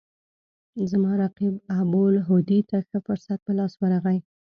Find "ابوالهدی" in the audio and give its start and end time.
1.79-2.59